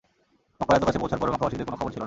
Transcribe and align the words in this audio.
মক্কার 0.59 0.77
এত 0.79 0.83
কাছে 0.87 0.99
পৌঁছার 1.01 1.19
পরও 1.21 1.33
মক্কাবাসীদের 1.33 1.65
কোন 1.67 1.75
খবর 1.79 1.91
ছিল 1.93 1.97
না। 1.99 1.99